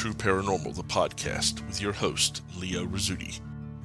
[0.00, 3.38] True Paranormal, the podcast, with your host, Leo Rizzuti.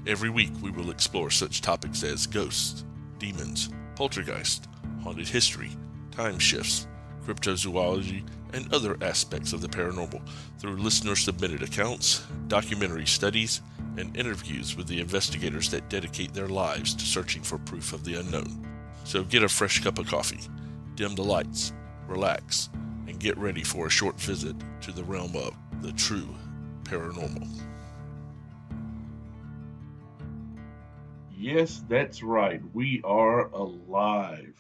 [0.08, 2.86] Every week we will explore such topics as ghosts,
[3.20, 4.70] demons, poltergeist,
[5.04, 5.72] haunted history,
[6.12, 6.88] time shifts,
[7.26, 10.22] cryptozoology, and other aspects of the paranormal
[10.58, 13.62] through listener submitted accounts, documentary studies,
[13.98, 18.18] and interviews with the investigators that dedicate their lives to searching for proof of the
[18.18, 18.66] unknown.
[19.04, 20.40] So get a fresh cup of coffee,
[20.96, 21.74] dim the lights,
[22.08, 22.70] relax,
[23.06, 25.54] and get ready for a short visit to the realm of
[25.86, 26.36] the true
[26.84, 27.48] paranormal.
[31.38, 32.60] Yes, that's right.
[32.74, 34.56] We are alive.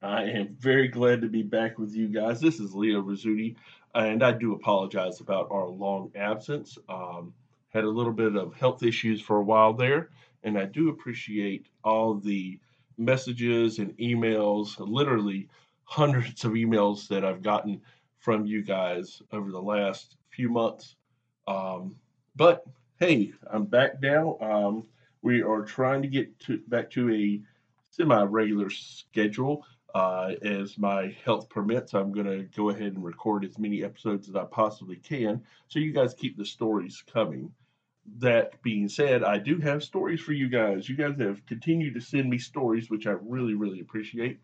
[0.00, 2.40] I am very glad to be back with you guys.
[2.40, 3.56] This is Leo Rizzuti,
[3.96, 6.78] and I do apologize about our long absence.
[6.88, 7.34] Um,
[7.70, 10.10] had a little bit of health issues for a while there,
[10.44, 12.60] and I do appreciate all the
[12.96, 15.48] messages and emails, literally
[15.82, 17.80] hundreds of emails that I've gotten
[18.20, 20.96] from you guys over the last few months.
[21.46, 21.96] Um,
[22.34, 22.64] but
[22.98, 24.38] hey, I'm back now.
[24.40, 24.86] Um,
[25.22, 27.40] we are trying to get to, back to a
[27.90, 31.94] semi-regular schedule uh, as my health permits.
[31.94, 35.78] I'm going to go ahead and record as many episodes as I possibly can, so
[35.78, 37.52] you guys keep the stories coming.
[38.18, 40.88] That being said, I do have stories for you guys.
[40.88, 44.40] You guys have continued to send me stories, which I really, really appreciate.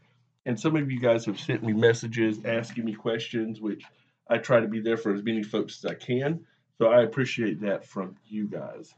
[0.46, 3.84] And some of you guys have sent me messages asking me questions, which
[4.30, 6.46] I try to be there for as many folks as I can.
[6.79, 8.95] So I appreciate that from you guys.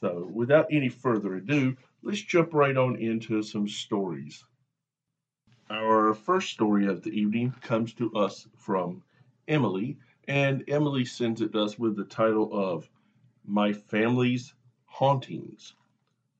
[0.00, 4.44] So without any further ado, let's jump right on into some stories.
[5.70, 9.02] Our first story of the evening comes to us from
[9.48, 9.96] Emily,
[10.28, 12.88] and Emily sends it to us with the title of
[13.46, 14.54] My Family's
[14.84, 15.74] Hauntings.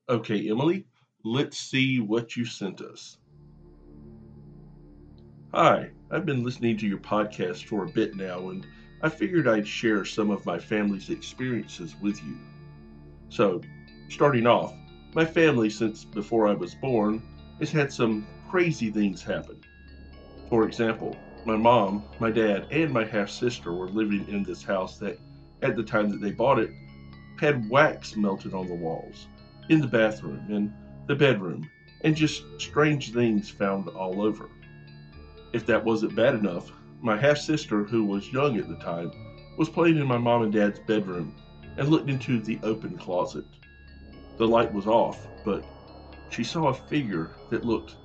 [0.08, 0.84] Okay, Emily,
[1.24, 3.18] let's see what you sent us.
[5.52, 8.66] Hi, I've been listening to your podcast for a bit now, and
[9.02, 12.38] I figured I'd share some of my family's experiences with you.
[13.28, 13.60] So,
[14.08, 14.72] starting off,
[15.14, 17.22] my family, since before I was born,
[17.60, 19.60] has had some crazy things happen.
[20.48, 21.14] For example,
[21.44, 25.18] my mom, my dad, and my half sister were living in this house that,
[25.60, 26.70] at the time that they bought it,
[27.38, 29.26] had wax melted on the walls,
[29.68, 30.72] in the bathroom, in
[31.06, 31.68] the bedroom,
[32.00, 34.48] and just strange things found all over.
[35.52, 39.12] If that wasn't bad enough, my half sister, who was young at the time,
[39.56, 41.34] was playing in my mom and dad's bedroom
[41.76, 43.44] and looked into the open closet.
[44.36, 45.64] The light was off, but
[46.30, 47.96] she saw a figure that looked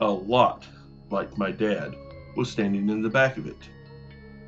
[0.00, 0.66] a lot
[1.10, 1.94] like my dad
[2.36, 3.68] was standing in the back of it.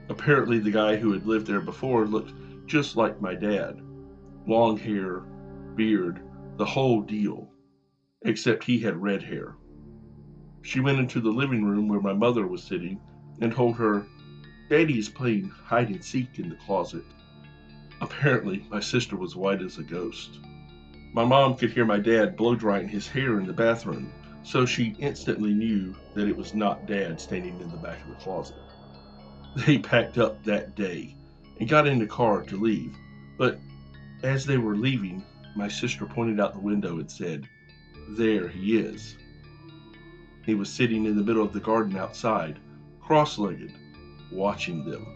[0.08, 2.32] Apparently, the guy who had lived there before looked
[2.66, 3.80] just like my dad
[4.46, 5.24] long hair,
[5.74, 6.22] beard,
[6.56, 7.50] the whole deal,
[8.22, 9.54] except he had red hair.
[10.62, 13.00] She went into the living room where my mother was sitting
[13.40, 14.06] and told her,
[14.68, 17.04] Daddy is playing hide and seek in the closet.
[18.00, 20.38] Apparently, my sister was white as a ghost.
[21.12, 24.94] My mom could hear my dad blow drying his hair in the bathroom, so she
[24.98, 28.56] instantly knew that it was not Dad standing in the back of the closet.
[29.66, 31.14] They packed up that day
[31.58, 32.96] and got in the car to leave,
[33.36, 33.60] but
[34.22, 37.48] as they were leaving, my sister pointed out the window and said,
[38.10, 39.17] There he is.
[40.48, 42.58] He was sitting in the middle of the garden outside,
[43.02, 43.70] cross legged,
[44.32, 45.06] watching them.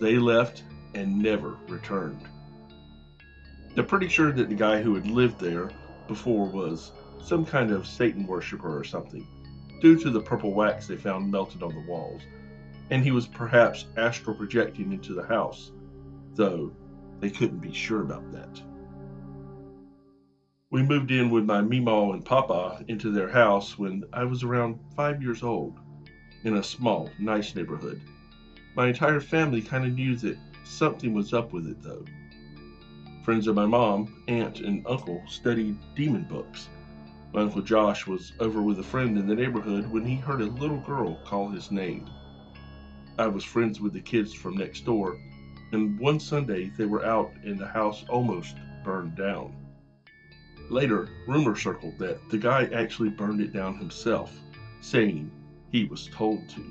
[0.00, 0.64] They left
[0.94, 2.26] and never returned.
[3.74, 5.70] They're pretty sure that the guy who had lived there
[6.08, 6.92] before was
[7.22, 9.26] some kind of Satan worshiper or something,
[9.82, 12.22] due to the purple wax they found melted on the walls,
[12.88, 15.70] and he was perhaps astral projecting into the house,
[16.34, 16.72] though
[17.20, 18.62] they couldn't be sure about that.
[20.74, 24.80] We moved in with my Meemaw and Papa into their house when I was around
[24.96, 25.78] five years old,
[26.42, 28.00] in a small, nice neighborhood.
[28.74, 32.04] My entire family kind of knew that something was up with it, though.
[33.22, 36.68] Friends of my mom, aunt, and uncle studied demon books.
[37.32, 40.46] My Uncle Josh was over with a friend in the neighborhood when he heard a
[40.46, 42.10] little girl call his name.
[43.16, 45.20] I was friends with the kids from next door,
[45.70, 49.54] and one Sunday they were out and the house almost burned down.
[50.70, 54.32] Later, rumor circled that the guy actually burned it down himself,
[54.80, 55.30] saying
[55.70, 56.64] he was told to.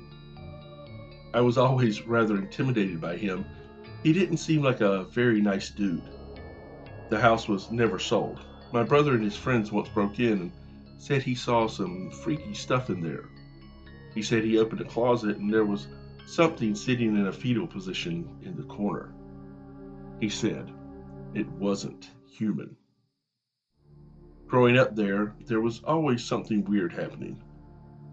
[1.32, 3.44] I was always rather intimidated by him.
[4.02, 6.08] He didn't seem like a very nice dude.
[7.10, 8.40] The house was never sold.
[8.72, 10.52] My brother and his friends once broke in and
[10.98, 13.28] said he saw some freaky stuff in there.
[14.14, 15.88] He said he opened a closet and there was
[16.26, 19.12] something sitting in a fetal position in the corner.
[20.20, 20.72] He said
[21.34, 22.76] it wasn't human.
[24.46, 27.40] Growing up there, there was always something weird happening.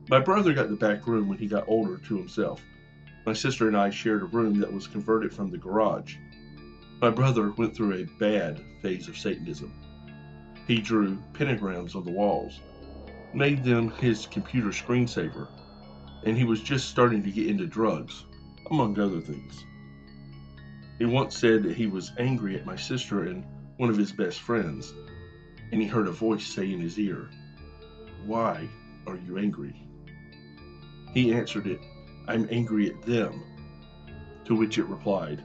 [0.10, 2.62] My brother got the back room when he got older to himself.
[3.26, 6.16] My sister and I shared a room that was converted from the garage.
[7.02, 9.72] My brother went through a bad phase of Satanism.
[10.68, 12.60] He drew pentagrams on the walls,
[13.34, 15.48] made them his computer screensaver,
[16.24, 18.26] and he was just starting to get into drugs,
[18.70, 19.64] among other things.
[20.98, 23.44] He once said that he was angry at my sister and
[23.78, 24.94] one of his best friends,
[25.72, 27.30] and he heard a voice say in his ear,
[28.26, 28.70] Why
[29.08, 29.76] are you angry?
[31.14, 31.80] He answered it,
[32.28, 33.44] I'm angry at them.
[34.46, 35.44] To which it replied,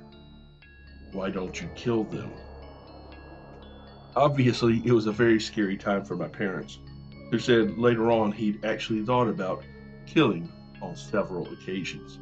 [1.12, 2.31] Why don't you kill them?
[4.14, 6.78] Obviously, it was a very scary time for my parents,
[7.31, 9.62] who said later on he'd actually thought about
[10.06, 10.50] killing
[10.81, 12.19] on several occasions.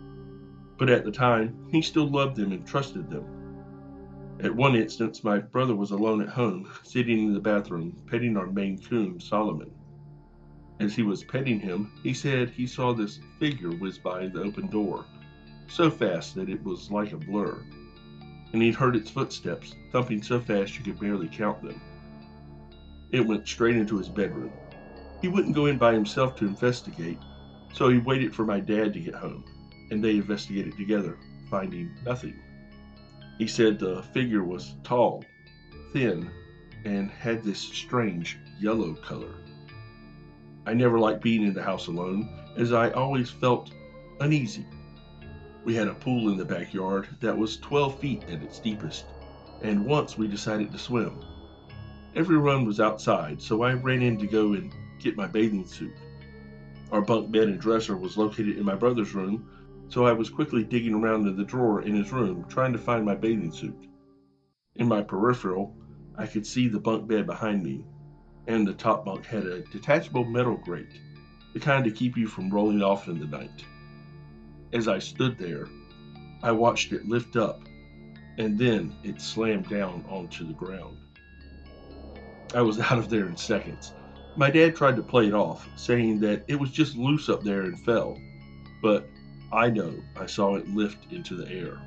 [0.76, 3.43] But at the time, he still loved them and trusted them.
[4.40, 8.50] At one instance, my brother was alone at home, sitting in the bathroom, petting our
[8.50, 9.70] Maine Coon, Solomon.
[10.80, 14.66] As he was petting him, he said he saw this figure whiz by the open
[14.66, 15.06] door,
[15.68, 17.62] so fast that it was like a blur,
[18.52, 21.80] and he'd heard its footsteps, thumping so fast you could barely count them.
[23.12, 24.52] It went straight into his bedroom.
[25.22, 27.20] He wouldn't go in by himself to investigate,
[27.72, 29.44] so he waited for my dad to get home,
[29.90, 31.16] and they investigated together,
[31.48, 32.43] finding nothing.
[33.38, 35.24] He said the figure was tall,
[35.92, 36.30] thin,
[36.84, 39.34] and had this strange yellow color.
[40.66, 43.72] I never liked being in the house alone, as I always felt
[44.20, 44.64] uneasy.
[45.64, 49.04] We had a pool in the backyard that was 12 feet at its deepest,
[49.62, 51.18] and once we decided to swim.
[52.14, 55.96] Everyone was outside, so I ran in to go and get my bathing suit.
[56.92, 59.48] Our bunk bed and dresser was located in my brother's room,
[59.88, 63.04] so I was quickly digging around in the drawer in his room trying to find
[63.04, 63.76] my bathing suit.
[64.76, 65.74] In my peripheral,
[66.16, 67.84] I could see the bunk bed behind me,
[68.46, 71.00] and the top bunk had a detachable metal grate,
[71.52, 73.64] the kind to keep you from rolling off in the night.
[74.72, 75.68] As I stood there,
[76.42, 77.62] I watched it lift up,
[78.38, 80.98] and then it slammed down onto the ground.
[82.54, 83.92] I was out of there in seconds.
[84.36, 87.62] My dad tried to play it off, saying that it was just loose up there
[87.62, 88.18] and fell,
[88.82, 89.08] but
[89.54, 91.80] I know I saw it lift into the air.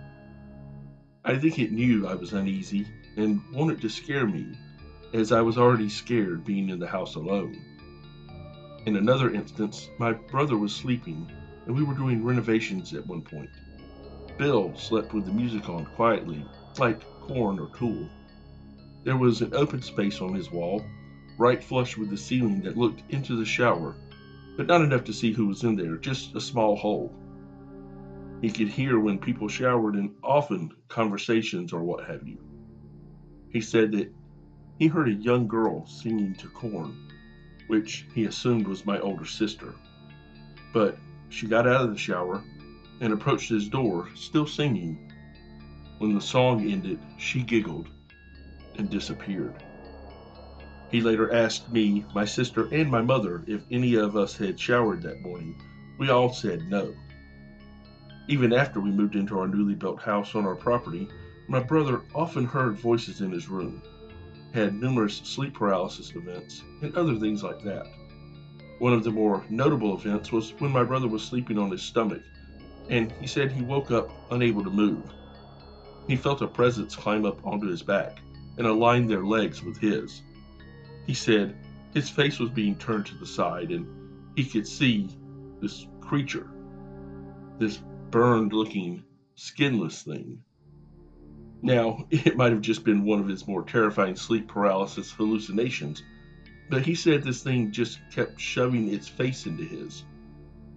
[1.26, 2.88] I think it knew I was uneasy
[3.18, 4.54] and wanted to scare me
[5.14, 7.60] as I was already scared being in the house alone.
[8.86, 11.30] In another instance, my brother was sleeping
[11.66, 13.50] and we were doing renovations at one point.
[14.38, 16.46] Bill slept with the music on quietly,
[16.80, 18.08] like Korn or Tool.
[19.04, 20.86] There was an open space on his wall,
[21.38, 23.98] right flush with the ceiling that looked into the shower,
[24.56, 27.14] but not enough to see who was in there, just a small hole.
[28.42, 32.38] He could hear when people showered and often conversations or what have you.
[33.50, 34.14] He said that
[34.78, 36.96] he heard a young girl singing to Korn,
[37.68, 39.74] which he assumed was my older sister.
[40.72, 40.98] But
[41.30, 42.44] she got out of the shower
[43.02, 45.12] and approached his door, still singing.
[45.98, 47.90] When the song ended, she giggled
[48.78, 49.56] and disappeared.
[50.92, 55.02] He later asked me, my sister, and my mother if any of us had showered
[55.02, 55.56] that morning.
[55.98, 56.94] We all said no.
[58.30, 61.08] Even after we moved into our newly built house on our property,
[61.48, 63.82] my brother often heard voices in his room
[64.54, 67.86] had numerous sleep paralysis events, and other things like that.
[68.80, 72.24] One of the more notable events was when my brother was sleeping on his stomach,
[72.90, 75.06] and he said he woke up unable to move.
[76.08, 78.20] He felt a presence climb up onto his back
[78.58, 80.24] and align their legs with his.
[81.06, 81.56] He said
[81.94, 83.88] his face was being turned to the side and
[84.36, 85.10] he could see
[85.62, 86.50] this creature,
[87.60, 87.80] this
[88.12, 89.04] burned looking,
[89.36, 90.44] skinless thing
[91.62, 96.04] now, it might have just been one of his more terrifying sleep paralysis hallucinations,
[96.70, 100.04] but he said this thing just kept shoving its face into his.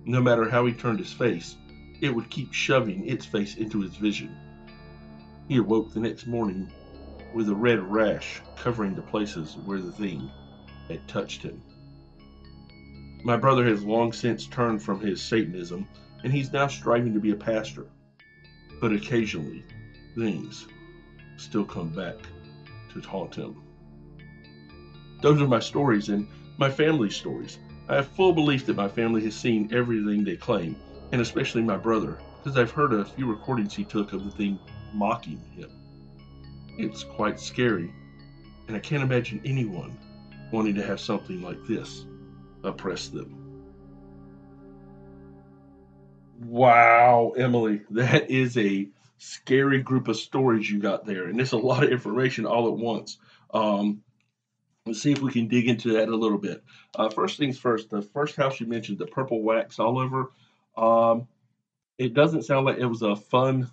[0.04, 1.56] No matter how he turned his face,
[2.00, 4.34] it would keep shoving its face into his vision.
[5.48, 6.70] He awoke the next morning
[7.34, 10.30] with a red rash covering the places where the thing
[10.88, 11.60] had touched him.
[13.22, 15.86] My brother has long since turned from his Satanism,
[16.22, 17.86] and he's now striving to be a pastor.
[18.80, 19.64] But occasionally,
[20.16, 20.66] things
[21.36, 22.16] still come back
[22.92, 23.62] to haunt him.
[25.22, 26.26] Those are my stories and
[26.58, 27.58] my family's stories.
[27.88, 30.76] I have full belief that my family has seen everything they claim,
[31.12, 34.58] and especially my brother, because I've heard a few recordings he took of the thing
[34.92, 35.70] mocking him.
[36.78, 37.92] It's quite scary,
[38.68, 39.98] and I can't imagine anyone
[40.52, 42.06] wanting to have something like this
[42.62, 43.39] oppress them.
[46.40, 51.58] Wow, Emily, that is a scary group of stories you got there, and it's a
[51.58, 53.18] lot of information all at once.
[53.54, 54.02] Um,
[54.86, 56.64] Let's see if we can dig into that a little bit.
[56.96, 60.32] Uh, first things first, the first house you mentioned, the purple wax all over.
[60.76, 61.28] Um,
[61.98, 63.70] it doesn't sound like it was a fun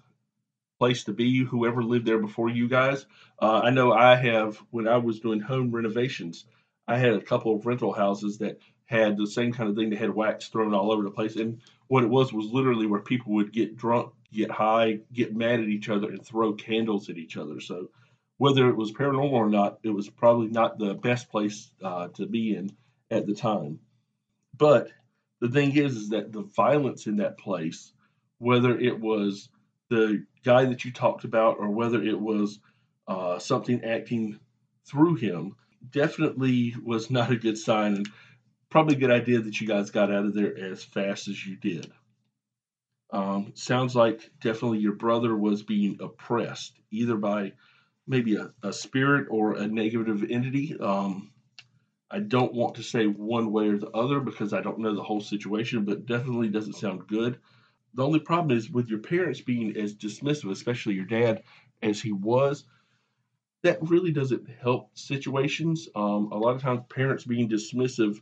[0.80, 1.44] place to be.
[1.46, 3.06] Whoever lived there before you guys,
[3.42, 4.58] uh, I know I have.
[4.70, 6.46] When I was doing home renovations,
[6.88, 9.90] I had a couple of rental houses that had the same kind of thing.
[9.90, 13.02] They had wax thrown all over the place, and what it was was literally where
[13.02, 17.18] people would get drunk, get high, get mad at each other, and throw candles at
[17.18, 17.60] each other.
[17.60, 17.90] So
[18.38, 22.26] whether it was paranormal or not, it was probably not the best place uh, to
[22.26, 22.72] be in
[23.12, 23.80] at the time.
[24.58, 24.90] But
[25.40, 27.94] the thing is, is that the violence in that place,
[28.40, 29.50] whether it was
[29.90, 32.60] the guy that you talked about or whether it was
[33.08, 34.40] uh, something acting
[34.86, 35.56] through him,
[35.92, 38.10] definitely was not a good sign and
[38.70, 41.56] probably a good idea that you guys got out of there as fast as you
[41.56, 41.92] did.
[43.12, 47.54] Um, sounds like definitely your brother was being oppressed either by
[48.06, 50.78] maybe a, a spirit or a negative entity.
[50.78, 51.32] Um,
[52.10, 55.04] I don't want to say one way or the other because I don't know the
[55.04, 57.40] whole situation, but definitely doesn't sound good.
[57.94, 61.44] The only problem is with your parents being as dismissive, especially your dad,
[61.82, 62.66] as he was,
[63.64, 65.90] that really doesn't help situations.
[65.96, 68.22] Um, a lot of times, parents being dismissive,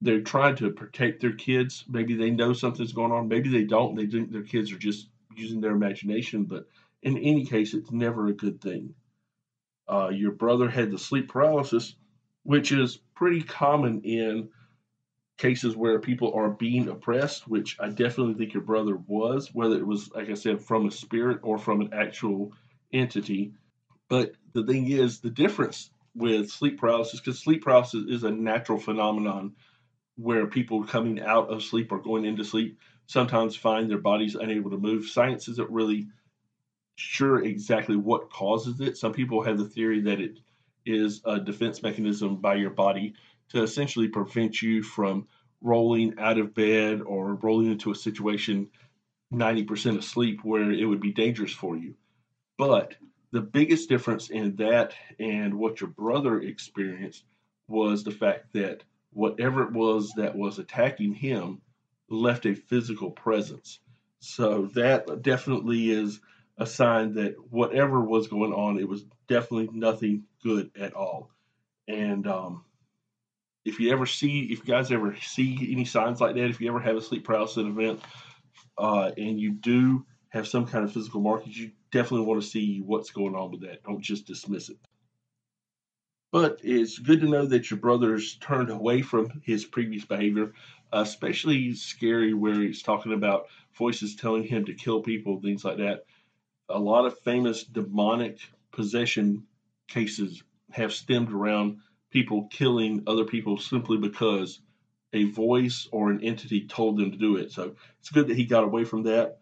[0.00, 1.84] they're trying to protect their kids.
[1.88, 3.28] Maybe they know something's going on.
[3.28, 3.94] Maybe they don't.
[3.94, 6.44] They think their kids are just using their imagination.
[6.44, 6.66] But
[7.02, 8.94] in any case, it's never a good thing.
[9.88, 11.94] Uh, your brother had the sleep paralysis,
[12.44, 14.48] which is pretty common in
[15.36, 19.86] cases where people are being oppressed, which I definitely think your brother was, whether it
[19.86, 22.52] was, like I said, from a spirit or from an actual
[22.92, 23.52] entity.
[24.08, 28.78] But the thing is, the difference with sleep paralysis, because sleep paralysis is a natural
[28.78, 29.54] phenomenon
[30.20, 34.70] where people coming out of sleep or going into sleep sometimes find their bodies unable
[34.70, 35.06] to move.
[35.06, 36.06] Science isn't really
[36.96, 38.96] sure exactly what causes it.
[38.96, 40.38] Some people have the theory that it
[40.84, 43.14] is a defense mechanism by your body
[43.50, 45.26] to essentially prevent you from
[45.62, 48.68] rolling out of bed or rolling into a situation
[49.32, 51.94] 90% asleep where it would be dangerous for you.
[52.58, 52.94] But
[53.32, 57.24] the biggest difference in that and what your brother experienced
[57.68, 61.60] was the fact that whatever it was that was attacking him
[62.08, 63.78] left a physical presence.
[64.20, 66.20] So that definitely is
[66.58, 71.30] a sign that whatever was going on, it was definitely nothing good at all.
[71.88, 72.64] And um,
[73.64, 76.68] if you ever see, if you guys ever see any signs like that, if you
[76.68, 78.00] ever have a sleep paralysis event,
[78.76, 82.80] uh, and you do have some kind of physical markings, you definitely want to see
[82.80, 83.82] what's going on with that.
[83.82, 84.76] Don't just dismiss it.
[86.32, 90.52] But it's good to know that your brother's turned away from his previous behavior,
[90.92, 96.04] especially scary where he's talking about voices telling him to kill people, things like that
[96.70, 98.38] a lot of famous demonic
[98.70, 99.46] possession
[99.88, 101.78] cases have stemmed around
[102.10, 104.60] people killing other people simply because
[105.12, 107.50] a voice or an entity told them to do it.
[107.50, 109.38] So it's good that he got away from that.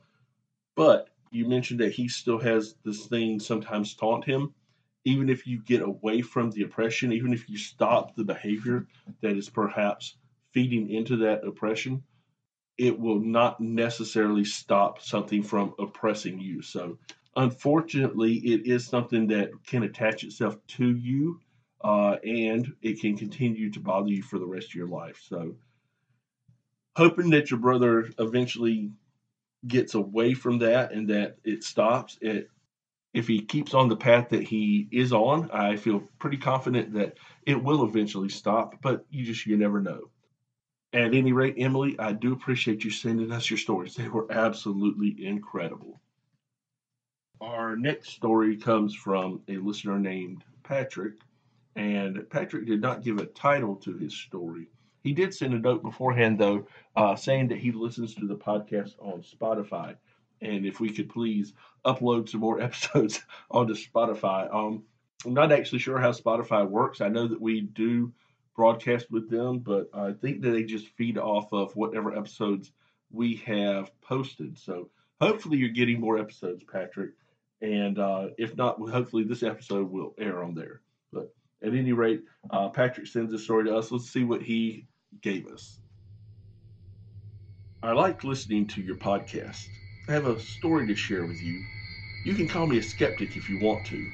[0.75, 4.55] But you mentioned that he still has this thing sometimes taunt him.
[5.09, 8.87] Even if you get away from the oppression, even if you stop the behavior
[9.23, 10.17] that is perhaps
[10.53, 12.03] feeding into that oppression,
[12.77, 16.61] it will not necessarily stop something from oppressing you.
[16.61, 16.99] So
[17.37, 21.41] unfortunately, it is something that can attach itself to you
[21.83, 25.23] uh, and it can continue to bother you for the rest of your life.
[25.27, 25.55] So,
[26.97, 28.91] hoping that your brother eventually
[29.67, 32.19] gets away from that and that it stops.
[32.21, 32.51] It,
[33.19, 37.19] if he keeps on the path that he is on, I feel pretty confident that
[37.45, 40.09] it will eventually stop, but you just, you never know.
[40.93, 43.97] At any rate, Emily, I do appreciate you sending us your stories.
[43.97, 46.01] They were absolutely incredible.
[47.41, 51.15] Our next story comes from a listener named Patrick,
[51.75, 54.69] and Patrick did not give a title to his story.
[55.03, 58.95] He did send a note beforehand, though, uh, saying that he listens to the podcast
[59.01, 59.97] on Spotify,
[60.41, 61.53] and if we could please
[61.85, 64.53] upload some more episodes onto Spotify.
[64.55, 64.85] Um,
[65.25, 67.01] I'm not actually sure how Spotify works.
[67.01, 68.13] I know that we do
[68.55, 72.73] broadcast with them, but I think that they just feed off of whatever episodes
[73.11, 74.59] we have posted.
[74.59, 74.91] So
[75.21, 77.11] hopefully you're getting more episodes, Patrick.
[77.61, 80.81] And uh, if not, hopefully this episode will air on there.
[81.13, 83.91] But at any rate, uh, Patrick sends a story to us.
[83.91, 84.87] Let's see what he
[85.21, 85.81] gave us.
[87.83, 89.67] I like listening to your podcast.
[90.09, 91.63] I have a story to share with you.
[92.25, 94.11] You can call me a skeptic if you want to.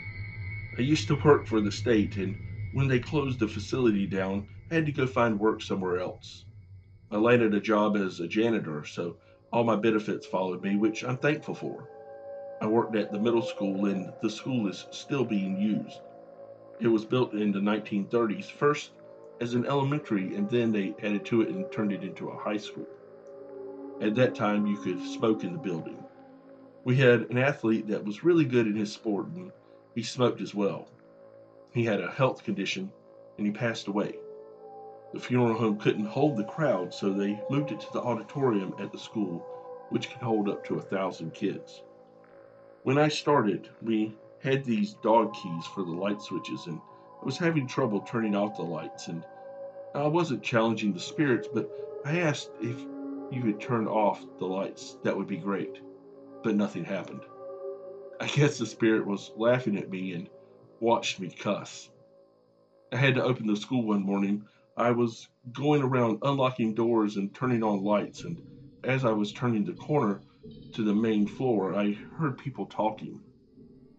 [0.76, 2.34] I used to work for the state, and
[2.72, 6.46] when they closed the facility down, I had to go find work somewhere else.
[7.12, 9.18] I landed a job as a janitor, so
[9.52, 11.88] all my benefits followed me, which I'm thankful for.
[12.60, 16.00] I worked at the middle school and the school is still being used.
[16.80, 18.90] It was built in the 1930s, first
[19.40, 22.56] as an elementary, and then they added to it and turned it into a high
[22.56, 22.88] school.
[24.00, 26.02] At that time, you could smoke in the building.
[26.84, 29.52] We had an athlete that was really good in his sport, and
[29.94, 30.88] he smoked as well.
[31.72, 32.92] He had a health condition,
[33.38, 34.16] and he passed away.
[35.12, 38.90] The funeral home couldn't hold the crowd, so they moved it to the auditorium at
[38.90, 39.46] the school,
[39.90, 41.82] which could hold up to a thousand kids.
[42.82, 46.80] When I started, we had these dog keys for the light switches, and
[47.22, 49.08] I was having trouble turning off the lights.
[49.08, 49.24] And
[49.94, 51.70] I wasn't challenging the spirits, but
[52.04, 52.84] I asked if
[53.34, 54.96] you could turn off the lights.
[55.02, 55.80] That would be great.
[56.42, 57.22] But nothing happened.
[58.20, 60.28] I guess the spirit was laughing at me and
[60.80, 61.90] watched me cuss.
[62.92, 67.32] I had to open the school one morning I was going around unlocking doors and
[67.32, 68.42] turning on lights, and
[68.82, 70.20] as I was turning the corner
[70.72, 73.20] to the main floor, I heard people talking.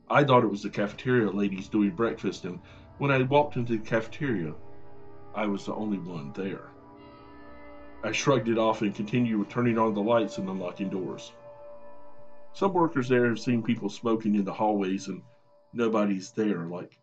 [0.09, 2.59] I thought it was the cafeteria ladies doing breakfast, and
[2.97, 4.53] when I walked into the cafeteria,
[5.33, 6.71] I was the only one there.
[8.05, 11.31] I shrugged it off and continued with turning on the lights and unlocking doors.
[12.53, 15.23] Some workers there have seen people smoking in the hallways and
[15.73, 16.99] nobody's there, like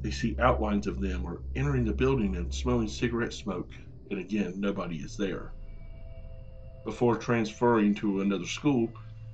[0.00, 3.68] they see outlines of them or entering the building and smelling cigarette smoke,
[4.10, 5.52] and again, nobody is there.
[6.86, 8.90] Before transferring to another school,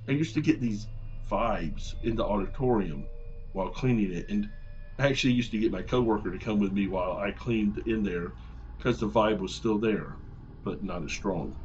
[0.09, 0.87] I used to get these
[1.31, 3.07] vibes in the auditorium
[3.53, 4.49] while cleaning it, and
[4.99, 8.03] I actually used to get my coworker to come with me while I cleaned in
[8.03, 8.33] there
[8.77, 10.17] because the vibe was still there,
[10.67, 11.55] but not as strong.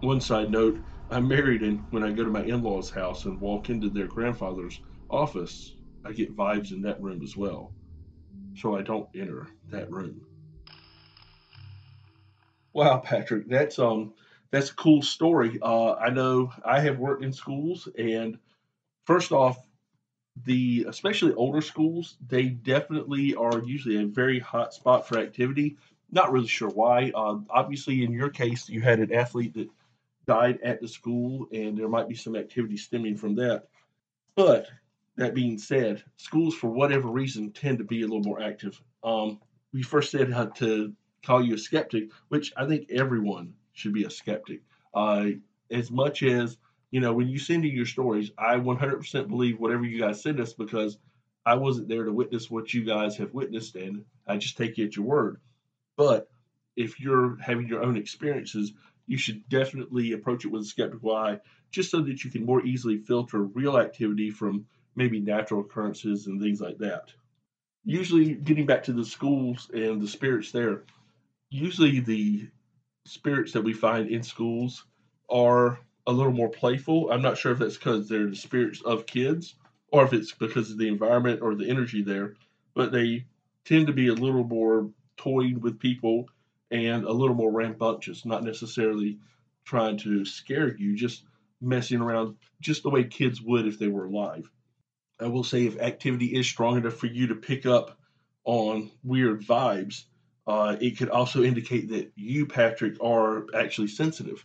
[0.00, 3.38] One side note I'm married, and when I go to my in law's house and
[3.40, 7.74] walk into their grandfather's office, I get vibes in that room as well.
[8.54, 10.22] So I don't enter that room.
[12.72, 14.14] Wow, Patrick, that's um
[14.50, 15.58] that's a cool story.
[15.62, 18.38] Uh, I know I have worked in schools, and
[19.04, 19.58] first off,
[20.44, 25.76] the especially older schools, they definitely are usually a very hot spot for activity.
[26.12, 27.10] Not really sure why.
[27.14, 29.70] Uh, obviously, in your case, you had an athlete that
[30.26, 33.68] died at the school, and there might be some activity stemming from that.
[34.34, 34.68] But
[35.16, 38.80] that being said, schools, for whatever reason, tend to be a little more active.
[39.02, 39.40] Um,
[39.72, 40.92] we first said how to
[41.24, 44.60] call you a skeptic, which I think everyone should be a skeptic.
[44.94, 45.30] Uh,
[45.70, 46.58] as much as,
[46.90, 50.40] you know, when you send in your stories, I 100% believe whatever you guys send
[50.40, 50.98] us because
[51.46, 54.86] I wasn't there to witness what you guys have witnessed, and I just take you
[54.86, 55.40] at your word.
[55.96, 56.28] But
[56.76, 58.72] if you're having your own experiences,
[59.06, 62.64] you should definitely approach it with a skeptical eye, just so that you can more
[62.64, 67.12] easily filter real activity from maybe natural occurrences and things like that.
[67.84, 70.82] Usually, getting back to the schools and the spirits there,
[71.50, 72.48] usually the
[73.06, 74.84] spirits that we find in schools
[75.28, 77.10] are a little more playful.
[77.10, 79.54] I'm not sure if that's because they're the spirits of kids
[79.90, 82.34] or if it's because of the environment or the energy there,
[82.74, 83.26] but they
[83.64, 84.88] tend to be a little more
[85.22, 86.28] toying with people
[86.70, 89.18] and a little more rambunctious, not necessarily
[89.64, 91.24] trying to scare you, just
[91.60, 94.50] messing around just the way kids would if they were alive.
[95.20, 97.98] I will say if activity is strong enough for you to pick up
[98.44, 100.04] on weird vibes,
[100.46, 104.44] uh, it could also indicate that you, Patrick, are actually sensitive.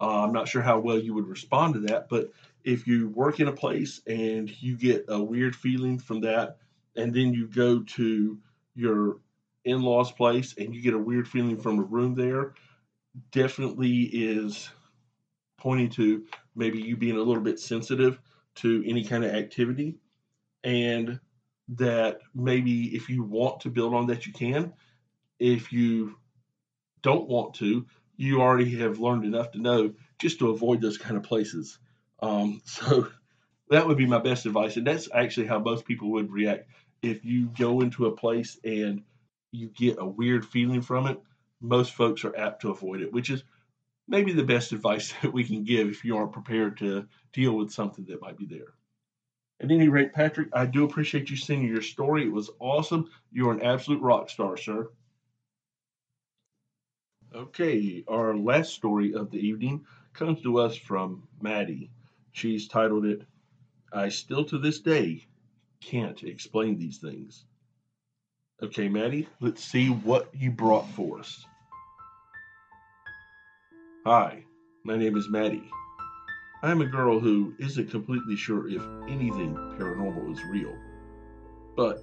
[0.00, 2.32] Uh, I'm not sure how well you would respond to that, but
[2.64, 6.56] if you work in a place and you get a weird feeling from that,
[6.96, 8.38] and then you go to
[8.74, 9.18] your
[9.64, 12.54] in law's place and you get a weird feeling from a room there,
[13.32, 14.70] definitely is
[15.58, 16.24] pointing to
[16.54, 18.18] maybe you being a little bit sensitive
[18.56, 19.96] to any kind of activity
[20.62, 21.20] and
[21.68, 24.72] that maybe if you want to build on that, you can.
[25.38, 26.16] If you
[27.02, 31.16] don't want to, you already have learned enough to know just to avoid those kind
[31.16, 31.78] of places.
[32.20, 33.08] Um, so
[33.70, 34.76] that would be my best advice.
[34.76, 36.68] And that's actually how most people would react.
[37.02, 39.02] If you go into a place and
[39.54, 41.20] you get a weird feeling from it,
[41.60, 43.44] most folks are apt to avoid it, which is
[44.08, 47.72] maybe the best advice that we can give if you aren't prepared to deal with
[47.72, 48.74] something that might be there.
[49.60, 52.24] At any rate, Patrick, I do appreciate you sending your story.
[52.24, 53.08] It was awesome.
[53.30, 54.90] You're an absolute rock star, sir.
[57.32, 61.90] Okay, our last story of the evening comes to us from Maddie.
[62.32, 63.22] She's titled it,
[63.92, 65.24] I Still to This Day
[65.80, 67.44] Can't Explain These Things.
[68.62, 71.44] Okay, Maddie, let's see what you brought for us.
[74.06, 74.44] Hi,
[74.84, 75.68] my name is Maddie.
[76.62, 80.72] I'm a girl who isn't completely sure if anything paranormal is real.
[81.76, 82.00] But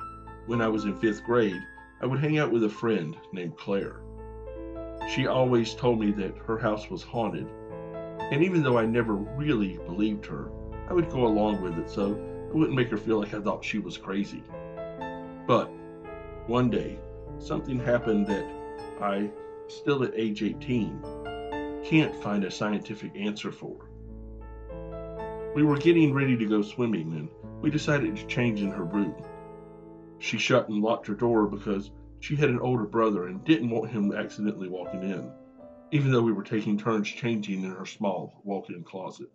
[0.48, 1.62] when I was in fifth grade,
[2.02, 4.02] I would hang out with a friend named Claire.
[5.16, 7.48] She always told me that her house was haunted,
[8.30, 10.52] and even though I never really believed her,
[10.90, 12.12] I would go along with it so
[12.50, 14.44] it wouldn't make her feel like I thought she was crazy.
[15.48, 15.72] But
[16.48, 16.98] One day,
[17.38, 18.46] something happened that
[19.00, 19.30] I,
[19.68, 23.90] still at age 18, can't find a scientific answer for.
[25.54, 27.30] We were getting ready to go swimming and
[27.62, 29.16] we decided to change in her room.
[30.18, 33.92] She shut and locked her door because she had an older brother and didn't want
[33.92, 35.32] him accidentally walking in,
[35.92, 39.30] even though we were taking turns changing in her small walk in closet.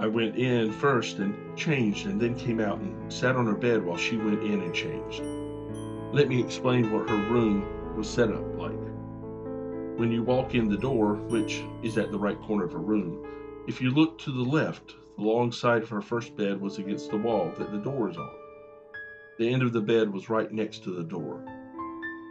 [0.00, 3.84] I went in first and changed and then came out and sat on her bed
[3.84, 5.22] while she went in and changed.
[6.14, 8.78] Let me explain what her room was set up like.
[9.98, 13.26] When you walk in the door, which is at the right corner of her room,
[13.66, 17.10] if you look to the left, the long side of her first bed was against
[17.10, 18.30] the wall that the door is on.
[19.40, 21.44] The end of the bed was right next to the door.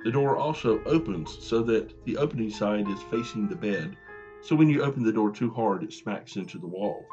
[0.05, 3.97] The door also opens so that the opening side is facing the bed,
[4.39, 7.05] so when you open the door too hard, it smacks into the wall.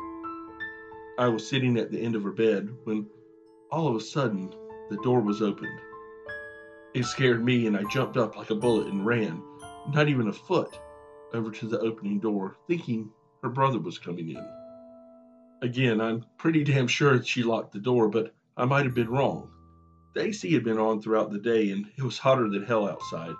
[1.18, 3.08] I was sitting at the end of her bed when
[3.72, 4.54] all of a sudden
[4.88, 5.80] the door was opened.
[6.92, 9.40] It scared me and I jumped up like a bullet and ran,
[9.92, 10.76] not even a foot,
[11.32, 14.46] over to the opening door, thinking her brother was coming in.
[15.62, 19.50] Again, I'm pretty damn sure she locked the door, but I might have been wrong.
[20.14, 23.36] The AC had been on throughout the day and it was hotter than hell outside,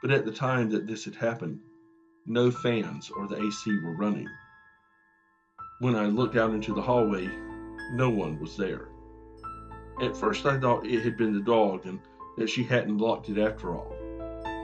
[0.00, 1.58] but at the time that this had happened,
[2.24, 4.28] no fans or the AC were running.
[5.80, 7.28] When I looked out into the hallway,
[7.94, 8.86] no one was there.
[10.00, 11.98] At first, I thought it had been the dog and
[12.36, 13.94] that she hadn't locked it after all.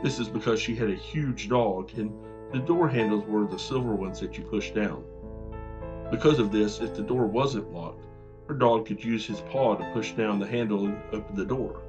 [0.02, 2.12] This is because she had a huge dog and
[2.52, 5.04] the door handles were the silver ones that you push down.
[6.10, 8.06] Because of this, if the door wasn't locked,
[8.48, 11.82] her dog could use his paw to push down the handle and open the door.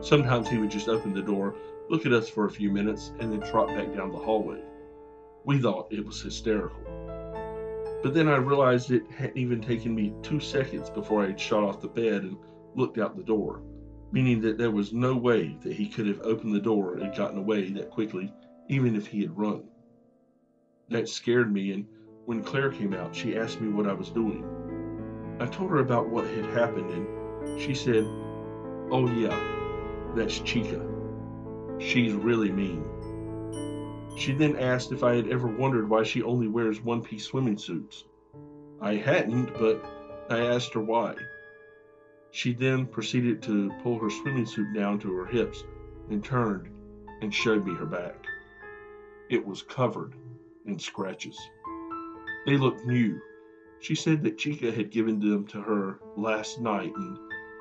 [0.00, 1.54] Sometimes he would just open the door,
[1.90, 4.62] look at us for a few minutes, and then trot back down the hallway.
[5.44, 6.80] We thought it was hysterical.
[8.02, 11.64] But then I realized it hadn't even taken me two seconds before I had shot
[11.64, 12.38] off the bed and
[12.74, 13.60] looked out the door,
[14.14, 17.36] meaning that there was no way that he could have opened the door and gotten
[17.36, 18.32] away that quickly,
[18.68, 19.64] even if he had run.
[20.88, 21.84] That scared me, and
[22.24, 24.44] when Claire came out, she asked me what I was doing.
[25.40, 28.04] I told her about what had happened, and she said,
[28.92, 29.36] Oh, yeah,
[30.14, 30.80] that's Chica.
[31.80, 32.84] She's really mean.
[34.16, 37.58] She then asked if I had ever wondered why she only wears one piece swimming
[37.58, 38.04] suits.
[38.80, 39.84] I hadn't, but
[40.30, 41.16] I asked her why.
[42.34, 45.62] She then proceeded to pull her swimming suit down to her hips
[46.10, 46.68] and turned
[47.22, 48.26] and showed me her back.
[49.30, 50.14] It was covered
[50.66, 51.38] in scratches.
[52.44, 53.20] They looked new.
[53.78, 57.16] She said that Chica had given them to her last night and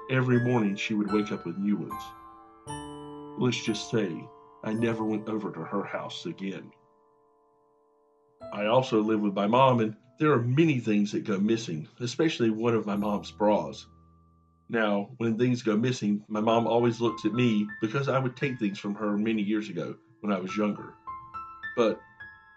[0.10, 3.38] every morning she would wake up with new ones.
[3.38, 4.28] Let's just say
[4.64, 6.72] I never went over to her house again.
[8.52, 12.50] I also live with my mom, and there are many things that go missing, especially
[12.50, 13.86] one of my mom's bras.
[14.70, 18.60] Now, when things go missing, my mom always looks at me because I would take
[18.60, 20.96] things from her many years ago when I was younger.
[21.76, 22.02] But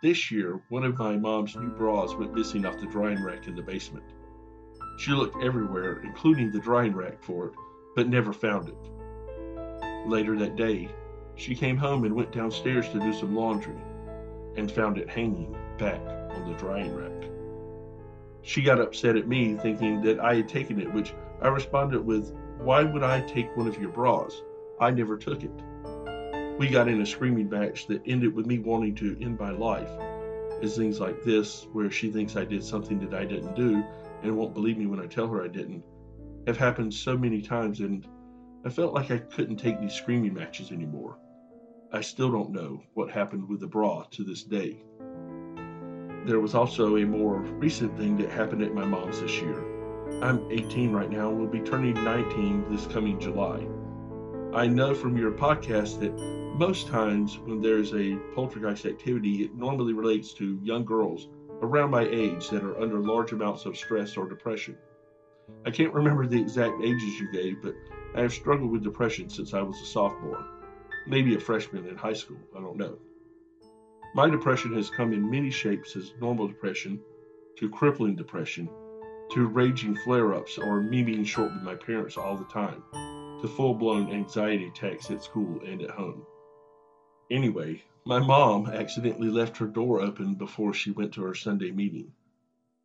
[0.03, 3.57] this year, one of my mom's new bras went missing off the drying rack in
[3.57, 4.05] the basement.
[4.99, 7.55] She looked everywhere, including the drying rack, for it,
[7.95, 10.09] but never found it.
[10.09, 10.89] Later that day,
[11.35, 13.77] she came home and went downstairs to do some laundry
[14.57, 17.31] and found it hanging back on the drying rack.
[18.43, 22.35] She got upset at me, thinking that I had taken it, which I responded with,
[22.59, 24.43] Why would I take one of your bras?
[24.81, 25.51] I never took it.
[26.59, 29.91] We got in a screaming match that ended with me wanting to end my life.
[30.63, 33.85] As things like this, where she thinks I did something that I didn't do
[34.23, 35.85] and won't believe me when I tell her I didn't,
[36.47, 38.07] have happened so many times, and
[38.65, 41.19] I felt like I couldn't take these screaming matches anymore.
[41.93, 44.83] I still don't know what happened with the bra to this day.
[46.25, 49.76] There was also a more recent thing that happened at my mom's this year.
[50.23, 53.67] I'm 18 right now and will be turning 19 this coming July.
[54.55, 56.13] I know from your podcast that
[56.59, 61.29] most times when there's a poltergeist activity, it normally relates to young girls
[61.63, 64.77] around my age that are under large amounts of stress or depression.
[65.65, 67.75] I can't remember the exact ages you gave, but
[68.15, 70.47] I have struggled with depression since I was a sophomore
[71.07, 72.39] maybe a freshman in high school.
[72.57, 72.99] I don't know.
[74.15, 77.01] My depression has come in many shapes as normal depression,
[77.59, 78.69] to crippling depression,
[79.33, 82.83] to raging flare ups or me being short with my parents all the time,
[83.41, 86.25] to full blown anxiety attacks at school and at home.
[87.31, 92.13] Anyway, my mom accidentally left her door open before she went to her Sunday meeting.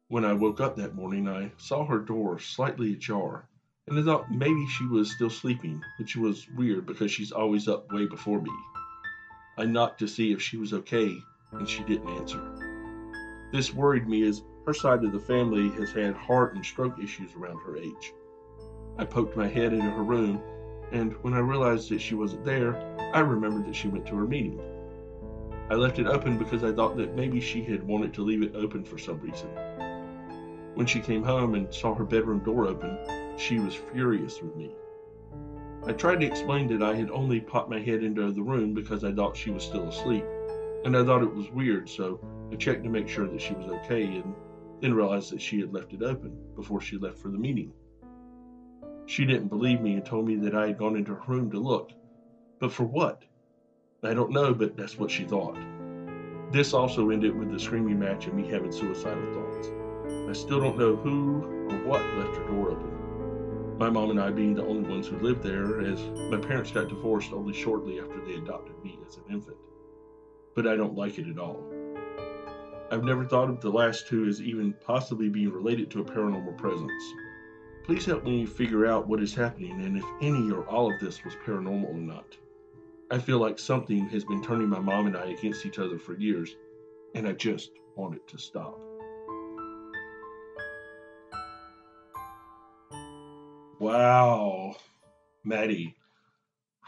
[0.07, 3.47] When I woke up that morning, I saw her door slightly ajar
[3.87, 7.91] and I thought maybe she was still sleeping, which was weird because she's always up
[7.91, 8.51] way before me.
[9.57, 11.17] I knocked to see if she was okay,
[11.51, 12.39] and she didn't answer.
[13.51, 17.33] This worried me as her side of the family has had heart and stroke issues
[17.35, 18.13] around her age.
[18.97, 20.39] I poked my head into her room,
[20.91, 22.75] and when I realized that she wasn't there,
[23.13, 24.59] I remembered that she went to her meeting.
[25.69, 28.55] I left it open because I thought that maybe she had wanted to leave it
[28.55, 29.49] open for some reason.
[30.75, 32.97] When she came home and saw her bedroom door open,
[33.37, 34.71] she was furious with me.
[35.87, 39.03] I tried to explain that I had only popped my head into the room because
[39.03, 40.25] I thought she was still asleep,
[40.85, 42.19] and I thought it was weird, so
[42.51, 44.35] I checked to make sure that she was okay and
[44.81, 47.71] then realized that she had left it open before she left for the meeting.
[49.05, 51.59] She didn't believe me and told me that I had gone into her room to
[51.59, 51.91] look.
[52.59, 53.23] But for what?
[54.03, 55.57] I don't know, but that's what she thought.
[56.51, 59.71] This also ended with the screaming match and me having suicidal thoughts.
[60.29, 62.91] I still don't know who or what left her door open
[63.81, 66.87] my mom and I being the only ones who lived there, as my parents got
[66.87, 69.57] divorced only shortly after they adopted me as an infant.
[70.55, 71.63] But I don't like it at all.
[72.91, 76.57] I've never thought of the last two as even possibly being related to a paranormal
[76.57, 76.91] presence.
[77.85, 81.23] Please help me figure out what is happening and if any or all of this
[81.23, 82.35] was paranormal or not.
[83.09, 86.17] I feel like something has been turning my mom and I against each other for
[86.17, 86.57] years,
[87.15, 88.77] and I just want it to stop.
[93.79, 94.75] Wow,
[95.45, 95.95] Maddie.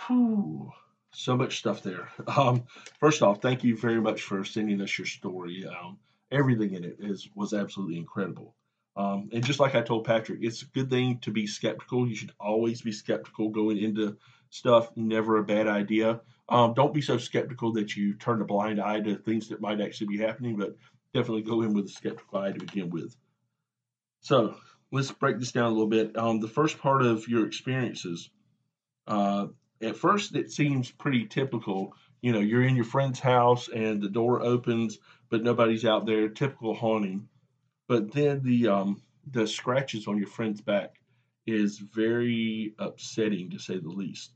[0.08, 0.70] Whew.
[1.14, 2.10] So much stuff there.
[2.28, 2.64] Um,
[3.00, 5.66] first off, thank you very much for sending us your story.
[5.66, 5.98] Um,
[6.32, 8.56] everything in it is was absolutely incredible.
[8.96, 12.08] Um, and just like I told Patrick, it's a good thing to be skeptical.
[12.08, 14.18] You should always be skeptical going into
[14.50, 14.96] stuff.
[14.96, 16.22] Never a bad idea.
[16.50, 19.82] Um, don't be so skeptical that you turn a blind eye to things that might
[19.82, 20.76] actually be happening, but
[21.14, 23.16] definitely go in with a skeptical eye to begin with.
[24.22, 24.56] So,
[24.92, 26.16] let's break this down a little bit.
[26.18, 28.30] Um, the first part of your experiences,
[29.08, 29.48] uh,
[29.84, 31.96] at first it seems pretty typical.
[32.22, 36.30] You know, you're in your friend's house and the door opens, but nobody's out there.
[36.30, 37.28] Typical haunting.
[37.88, 40.96] But then the um, the scratches on your friend's back
[41.46, 44.32] is very upsetting to say the least.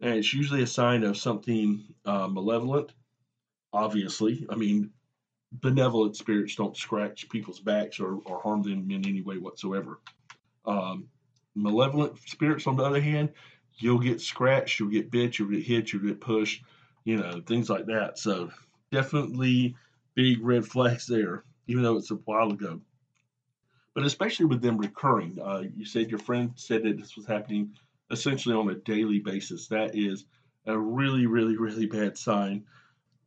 [0.00, 2.92] And it's usually a sign of something uh, malevolent.
[3.72, 4.90] Obviously, I mean,
[5.52, 10.00] benevolent spirits don't scratch people's backs or, or harm them in any way whatsoever.
[10.64, 11.08] Um,
[11.54, 13.30] malevolent spirits, on the other hand,
[13.78, 16.62] you'll get scratched, you'll get bit, you'll get hit, you'll get pushed,
[17.04, 18.18] you know, things like that.
[18.18, 18.50] So
[18.90, 19.76] definitely
[20.14, 22.80] big red flags there, even though it's a while ago.
[23.94, 27.72] But especially with them recurring, uh, you said your friend said that this was happening
[28.10, 29.68] essentially on a daily basis.
[29.68, 30.24] That is
[30.66, 32.64] a really, really, really bad sign,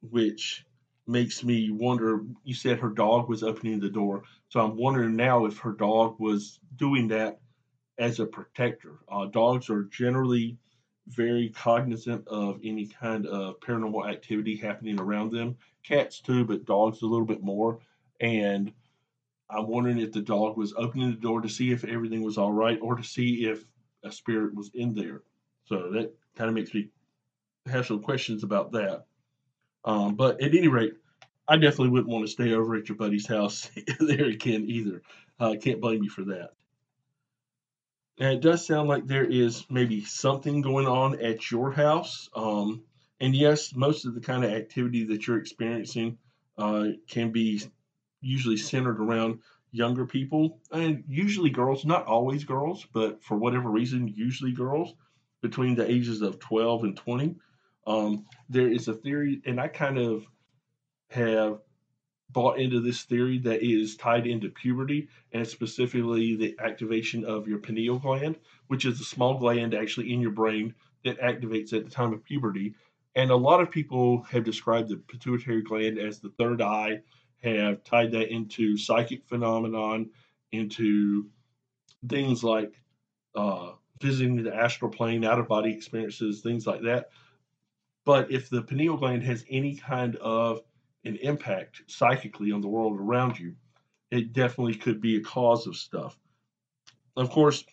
[0.09, 0.65] which
[1.07, 2.21] makes me wonder.
[2.43, 6.19] You said her dog was opening the door, so I'm wondering now if her dog
[6.19, 7.39] was doing that
[7.97, 8.99] as a protector.
[9.09, 10.57] Uh, dogs are generally
[11.07, 15.57] very cognizant of any kind of paranormal activity happening around them.
[15.83, 17.79] Cats too, but dogs a little bit more.
[18.19, 18.71] And
[19.49, 22.53] I'm wondering if the dog was opening the door to see if everything was all
[22.53, 23.65] right or to see if
[24.03, 25.23] a spirit was in there.
[25.65, 26.89] So that kind of makes me
[27.67, 29.05] have some questions about that.
[29.83, 30.93] Um, but at any rate,
[31.47, 35.01] I definitely wouldn't want to stay over at your buddy's house there again either.
[35.39, 36.51] I uh, can't blame you for that.
[38.19, 42.29] And it does sound like there is maybe something going on at your house.
[42.35, 42.83] Um,
[43.19, 46.17] and yes, most of the kind of activity that you're experiencing
[46.57, 47.61] uh, can be
[48.21, 49.39] usually centered around
[49.71, 54.93] younger people and usually girls, not always girls, but for whatever reason, usually girls
[55.41, 57.35] between the ages of 12 and 20.
[57.87, 60.25] Um, there is a theory, and I kind of
[61.09, 61.59] have
[62.33, 67.59] bought into this theory that is tied into puberty and specifically the activation of your
[67.59, 71.91] pineal gland, which is a small gland actually in your brain that activates at the
[71.91, 72.75] time of puberty.
[73.15, 77.01] And a lot of people have described the pituitary gland as the third eye,
[77.43, 80.11] have tied that into psychic phenomenon,
[80.51, 81.29] into
[82.07, 82.73] things like
[83.35, 87.09] uh, visiting the astral plane, out of body experiences, things like that.
[88.05, 90.61] But if the pineal gland has any kind of
[91.03, 93.55] an impact psychically on the world around you,
[94.11, 96.17] it definitely could be a cause of stuff.
[97.15, 97.63] Of course,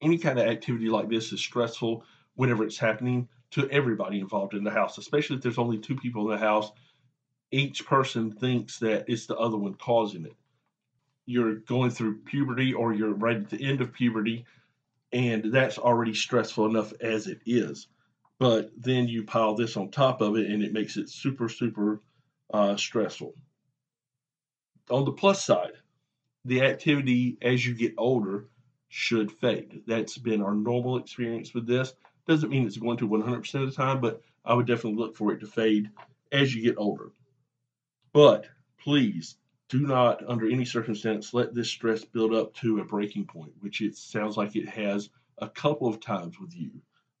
[0.00, 4.62] any kind of activity like this is stressful whenever it's happening to everybody involved in
[4.62, 6.70] the house, especially if there's only two people in the house.
[7.50, 10.36] Each person thinks that it's the other one causing it.
[11.26, 14.44] You're going through puberty or you're right at the end of puberty,
[15.12, 17.88] and that's already stressful enough as it is.
[18.38, 22.00] But then you pile this on top of it, and it makes it super, super
[22.52, 23.34] uh, stressful.
[24.90, 25.72] On the plus side,
[26.44, 28.48] the activity as you get older
[28.88, 29.82] should fade.
[29.86, 31.92] That's been our normal experience with this.
[32.26, 35.32] Doesn't mean it's going to 100% of the time, but I would definitely look for
[35.32, 35.90] it to fade
[36.32, 37.12] as you get older.
[38.12, 38.46] But
[38.78, 39.36] please
[39.68, 43.82] do not, under any circumstance, let this stress build up to a breaking point, which
[43.82, 46.70] it sounds like it has a couple of times with you.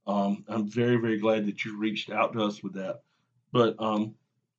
[0.06, 3.02] Um, I'm very, very glad that you reached out to us with that.
[3.52, 4.14] But um,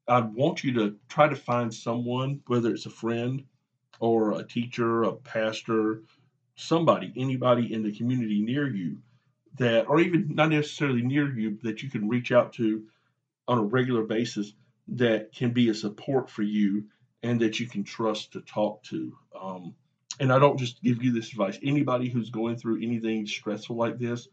[0.10, 3.44] I want you to try to find someone, whether it's a friend
[4.00, 6.02] or a teacher, a pastor,
[6.56, 8.98] somebody, anybody in the community near you
[9.58, 12.84] that, or even not necessarily near you, that you can reach out to
[13.48, 14.54] on a regular basis
[14.88, 16.86] that can be a support for you
[17.24, 19.16] and that you can trust to talk to.
[19.40, 19.76] Um,
[20.20, 21.60] and I don't just give you this advice.
[21.64, 24.28] Anybody who's going through anything stressful like this,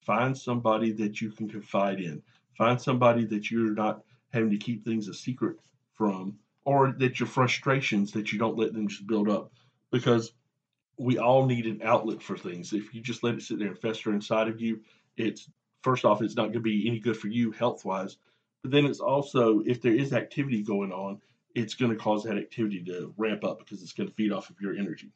[0.00, 2.22] find somebody that you can confide in.
[2.56, 5.56] Find somebody that you're not having to keep things a secret
[5.94, 9.52] from, or that your frustrations that you don't let them just build up.
[9.90, 10.32] Because
[10.98, 12.72] we all need an outlet for things.
[12.72, 14.80] If you just let it sit there and fester inside of you,
[15.16, 15.48] it's
[15.82, 18.16] first off, it's not going to be any good for you health wise.
[18.62, 21.20] But then it's also, if there is activity going on,
[21.54, 24.48] it's going to cause that activity to ramp up because it's going to feed off
[24.48, 25.10] of your energy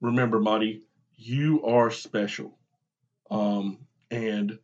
[0.00, 0.82] remember, Marty,
[1.16, 2.58] you are special.
[3.30, 3.78] Um,
[4.10, 4.58] and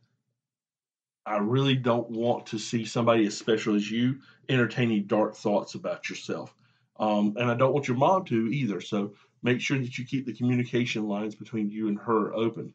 [1.24, 6.08] I really don't want to see somebody as special as you entertaining dark thoughts about
[6.11, 6.54] yourself.
[6.98, 8.80] Um, and I don't want your mom to either.
[8.80, 12.74] So make sure that you keep the communication lines between you and her open.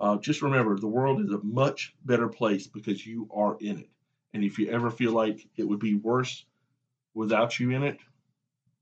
[0.00, 3.88] Uh, just remember, the world is a much better place because you are in it.
[4.32, 6.44] And if you ever feel like it would be worse
[7.14, 7.98] without you in it,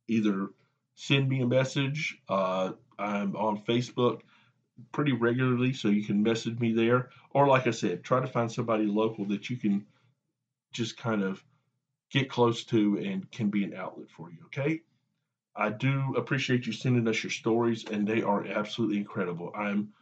[0.09, 0.49] either
[0.95, 4.21] send me a message, uh, I'm on Facebook
[4.93, 7.11] pretty regularly, so you can message me there.
[7.31, 9.85] Or, like I said, try to find somebody local that you can
[10.73, 11.43] just kind of
[12.11, 14.39] get close to and can be an outlet for you.
[14.47, 14.83] Okay.
[15.55, 19.53] I do appreciate you sending us your stories, and they are absolutely incredible.
[19.55, 19.93] I'm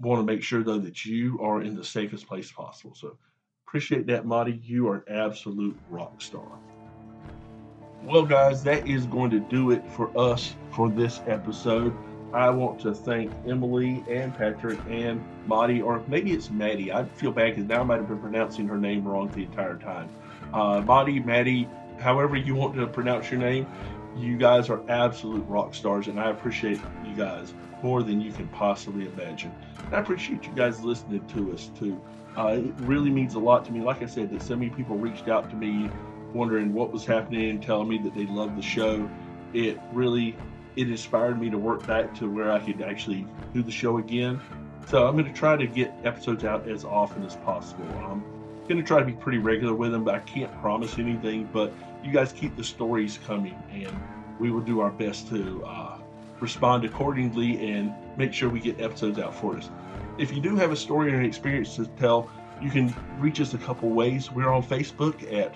[0.00, 2.94] want to make sure though that you are in the safest place possible.
[2.94, 3.18] So
[3.66, 4.60] appreciate that, Marty.
[4.64, 6.48] You are an absolute rock star.
[8.02, 11.94] Well, guys, that is going to do it for us for this episode.
[12.32, 16.92] I want to thank Emily and Patrick and Maddie, or maybe it's Maddie.
[16.92, 19.76] I feel bad because now I might have been pronouncing her name wrong the entire
[19.76, 20.08] time.
[20.52, 23.66] Uh, Maddie, Maddie, however you want to pronounce your name,
[24.16, 28.46] you guys are absolute rock stars, and I appreciate you guys more than you can
[28.48, 29.52] possibly imagine.
[29.86, 32.00] And I appreciate you guys listening to us too.
[32.36, 33.80] Uh, it really means a lot to me.
[33.80, 35.90] Like I said, that so many people reached out to me
[36.32, 39.08] wondering what was happening and telling me that they loved the show.
[39.52, 40.36] It really
[40.76, 44.40] it inspired me to work back to where I could actually do the show again.
[44.86, 47.86] So I'm going to try to get episodes out as often as possible.
[48.04, 48.22] I'm
[48.68, 51.48] going to try to be pretty regular with them, but I can't promise anything.
[51.52, 53.92] But you guys keep the stories coming, and
[54.38, 55.98] we will do our best to uh,
[56.40, 59.70] respond accordingly and make sure we get episodes out for us.
[60.18, 62.30] If you do have a story or an experience to tell,
[62.60, 64.30] you can reach us a couple ways.
[64.30, 65.54] We're on Facebook at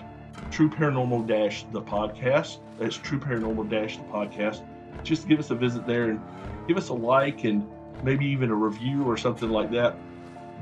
[0.51, 2.57] True Paranormal Dash the Podcast.
[2.79, 4.63] That's True Paranormal Dash the Podcast
[5.05, 6.19] just give us a visit there and
[6.67, 7.67] give us a like and
[8.03, 9.95] maybe even a review or something like that.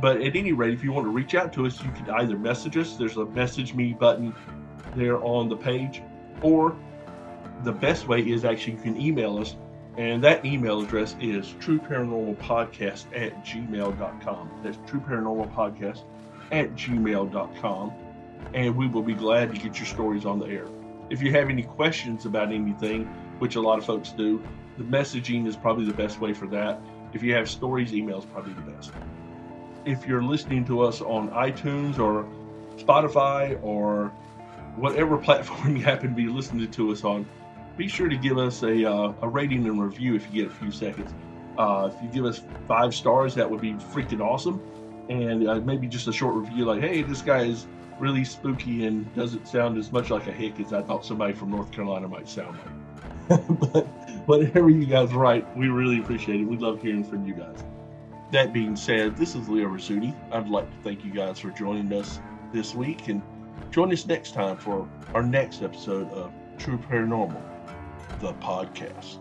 [0.01, 2.37] But at any rate, if you want to reach out to us, you can either
[2.37, 2.95] message us.
[2.95, 4.33] There's a message me button
[4.95, 6.01] there on the page,
[6.41, 6.75] or
[7.63, 9.55] the best way is actually you can email us,
[9.97, 14.51] and that email address is trueparanormalpodcast at gmail.com.
[14.63, 16.01] That's trueparanormalpodcast
[16.51, 17.93] at gmail.com,
[18.53, 20.67] and we will be glad to get your stories on the air.
[21.09, 23.07] If you have any questions about anything,
[23.39, 24.41] which a lot of folks do.
[24.77, 26.81] The messaging is probably the best way for that.
[27.13, 28.91] If you have stories, email is probably the best.
[29.85, 32.25] If you're listening to us on iTunes or
[32.77, 34.07] Spotify or
[34.75, 37.25] whatever platform you happen to be listening to us on,
[37.77, 40.55] be sure to give us a, uh, a rating and review if you get a
[40.55, 41.13] few seconds.
[41.57, 44.61] Uh, if you give us five stars, that would be freaking awesome.
[45.09, 47.67] And uh, maybe just a short review like, hey, this guy is
[47.99, 51.51] really spooky and doesn't sound as much like a hick as I thought somebody from
[51.51, 52.82] North Carolina might sound like.
[53.73, 53.85] but
[54.25, 56.45] whatever you guys write, we really appreciate it.
[56.45, 57.63] We love hearing from you guys.
[58.31, 60.13] That being said, this is Leo Rizzuti.
[60.31, 62.19] I'd like to thank you guys for joining us
[62.51, 63.21] this week and
[63.71, 67.41] join us next time for our next episode of True Paranormal,
[68.19, 69.19] the podcast.